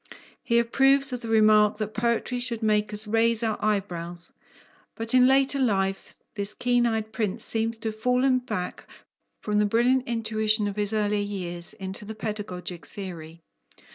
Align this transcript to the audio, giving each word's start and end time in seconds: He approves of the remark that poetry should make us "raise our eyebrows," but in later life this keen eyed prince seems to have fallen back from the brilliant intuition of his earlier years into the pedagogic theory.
He 0.41 0.57
approves 0.57 1.13
of 1.13 1.21
the 1.21 1.27
remark 1.27 1.77
that 1.77 1.93
poetry 1.93 2.39
should 2.39 2.63
make 2.63 2.91
us 2.91 3.05
"raise 3.05 3.43
our 3.43 3.63
eyebrows," 3.63 4.33
but 4.95 5.13
in 5.13 5.27
later 5.27 5.59
life 5.59 6.19
this 6.33 6.55
keen 6.55 6.87
eyed 6.87 7.13
prince 7.13 7.43
seems 7.43 7.77
to 7.77 7.89
have 7.89 7.99
fallen 7.99 8.39
back 8.39 8.87
from 9.43 9.59
the 9.59 9.67
brilliant 9.67 10.07
intuition 10.07 10.67
of 10.67 10.75
his 10.75 10.91
earlier 10.91 11.21
years 11.23 11.73
into 11.73 12.03
the 12.03 12.15
pedagogic 12.15 12.83
theory. 12.83 13.41